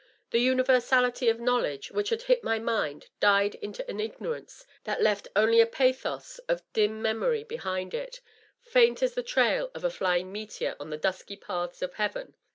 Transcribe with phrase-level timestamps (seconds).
[0.31, 5.27] The universality of knowledge which had lit my mind died into an ignorance that left
[5.35, 8.19] only a pathos of dim memory behind it,
[8.63, 12.33] faint as the trail of a flying meteor on the dusky paths of heaven.